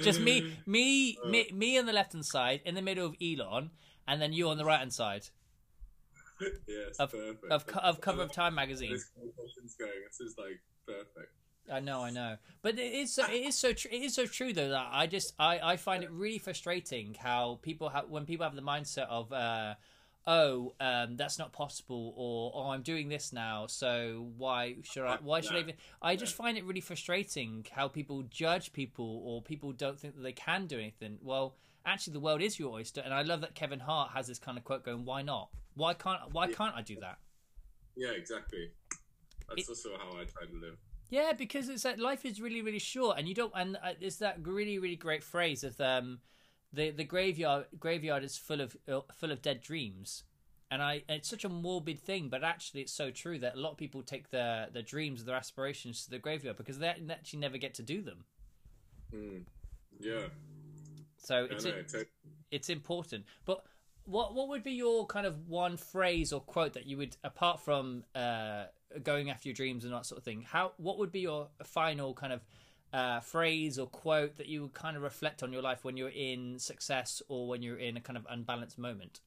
[0.00, 1.28] Just me, me, Uh.
[1.30, 3.70] me, me on the left hand side, in the middle of Elon,
[4.06, 5.26] and then you on the right hand side
[6.66, 7.44] yes, of perfect.
[7.50, 8.92] of, of cover of Time magazine.
[8.92, 9.90] This conversation's going.
[10.08, 11.32] This is like perfect.
[11.72, 13.90] I know, I know, but it is so, it is so true.
[13.90, 17.58] It is so true though that I just I, I find it really frustrating how
[17.62, 19.74] people have when people have the mindset of uh,
[20.26, 25.16] oh um, that's not possible or oh I'm doing this now so why should I
[25.22, 29.40] why should I even I just find it really frustrating how people judge people or
[29.40, 31.18] people don't think that they can do anything.
[31.22, 34.38] Well, actually the world is your oyster, and I love that Kevin Hart has this
[34.38, 37.18] kind of quote going why not why can't why can't I do that.
[37.96, 38.70] Yeah, exactly.
[39.48, 40.76] That's It- also how I try to live.
[41.14, 43.52] Yeah, because it's that life is really, really short, and you don't.
[43.54, 46.18] And uh, it's that really, really great phrase of um,
[46.72, 50.24] the the graveyard graveyard is full of uh, full of dead dreams,
[50.72, 53.70] and I it's such a morbid thing, but actually it's so true that a lot
[53.70, 57.58] of people take their their dreams, their aspirations to the graveyard because they actually never
[57.58, 58.24] get to do them.
[59.14, 59.44] Mm.
[60.00, 60.26] Yeah,
[61.18, 61.74] So it's know.
[61.94, 62.04] a,
[62.50, 63.24] it's important.
[63.44, 63.62] But
[64.04, 67.60] what what would be your kind of one phrase or quote that you would, apart
[67.60, 68.64] from uh,
[69.02, 72.14] going after your dreams and that sort of thing, how what would be your final
[72.14, 72.40] kind of
[72.92, 76.10] uh, phrase or quote that you would kind of reflect on your life when you're
[76.10, 79.20] in success or when you're in a kind of unbalanced moment?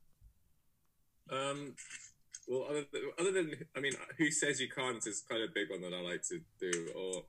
[1.30, 1.76] Um,
[2.48, 5.70] well, other than, other than, I mean, who says you can't is quite a big
[5.70, 6.90] one that I like to do.
[6.96, 7.24] Or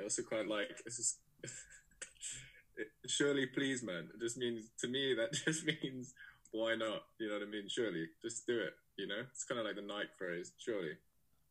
[0.00, 1.16] I also quite like this is
[3.06, 4.08] surely, please, man.
[4.14, 6.14] It just means to me that just means
[6.50, 7.02] why not?
[7.18, 7.68] You know what I mean?
[7.68, 8.72] Surely, just do it.
[8.96, 10.52] You know, it's kind of like the Nike phrase.
[10.58, 10.92] Surely,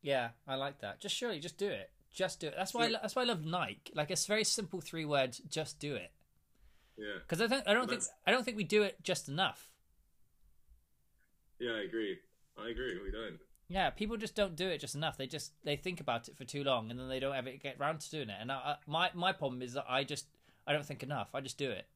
[0.02, 1.00] Yeah, I like that.
[1.00, 1.90] Just surely, just do it.
[2.12, 2.54] Just do it.
[2.56, 2.86] That's why.
[2.86, 3.92] I, that's why I love Nike.
[3.94, 5.38] Like it's very simple three words.
[5.48, 6.10] Just do it.
[6.96, 7.66] yeah, Because I don't.
[7.68, 8.00] I don't think.
[8.00, 9.70] That's- I don't think we do it just enough.
[11.58, 11.72] yeah.
[11.72, 12.16] I agree.
[12.58, 12.98] I agree.
[13.02, 13.38] We don't.
[13.68, 15.18] Yeah, people just don't do it just enough.
[15.18, 17.78] They just they think about it for too long, and then they don't ever get
[17.78, 18.36] round to doing it.
[18.40, 20.26] And I, I, my my problem is that I just
[20.66, 21.28] I don't think enough.
[21.34, 21.86] I just do it.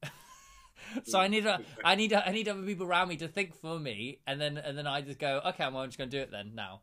[1.05, 3.55] so I need a, I need a, I need other people around me to think
[3.55, 6.23] for me, and then and then I just go, okay, I'm just going to do
[6.23, 6.83] it then now.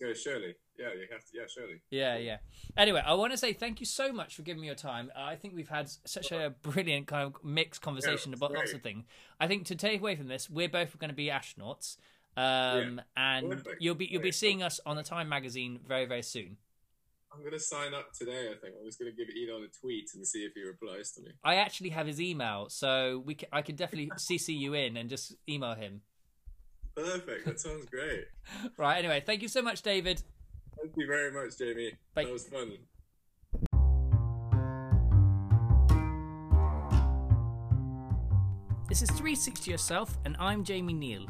[0.00, 0.12] Go.
[0.12, 0.92] Surely, yeah.
[0.94, 1.30] You have to.
[1.32, 1.80] Yeah, surely.
[1.90, 2.36] Yeah, yeah.
[2.76, 5.10] Anyway, I want to say thank you so much for giving me your time.
[5.16, 8.82] I think we've had such a brilliant kind of mixed conversation it's about lots of
[8.82, 9.04] things.
[9.40, 11.96] I think to take away from this, we're both going to be astronauts,
[12.36, 13.80] um, and Perfect.
[13.80, 16.56] you'll be you'll be seeing us on the Time magazine very very soon.
[17.36, 18.48] I'm gonna sign up today.
[18.50, 21.22] I think I'm just gonna give Elon a tweet and see if he replies to
[21.22, 21.32] me.
[21.44, 25.10] I actually have his email, so we c I could definitely CC you in and
[25.10, 26.02] just email him.
[26.96, 27.44] Perfect.
[27.44, 28.24] That sounds great.
[28.78, 28.98] Right.
[28.98, 30.22] Anyway, thank you so much, David.
[30.80, 31.92] Thank you very much, Jamie.
[32.14, 32.24] Bye.
[32.24, 32.72] That was fun.
[38.88, 41.26] This is 360 Yourself, and I'm Jamie Neal.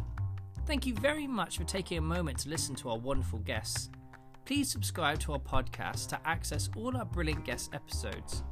[0.66, 3.88] Thank you very much for taking a moment to listen to our wonderful guests.
[4.44, 8.42] Please subscribe to our podcast to access all our brilliant guest episodes.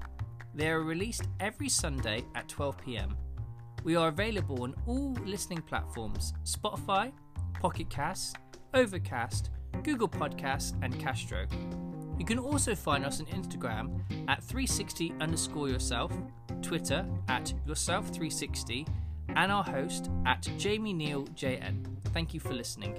[0.54, 3.16] They are released every Sunday at 12 pm.
[3.84, 7.12] We are available on all listening platforms Spotify,
[7.60, 8.32] Pocket Casts,
[8.72, 9.50] Overcast,
[9.82, 11.46] Google Podcasts, and Castro.
[12.18, 16.12] You can also find us on Instagram at 360 underscore yourself,
[16.62, 18.88] Twitter at yourself360,
[19.36, 21.84] and our host at Jamie Neal JN.
[22.14, 22.98] Thank you for listening.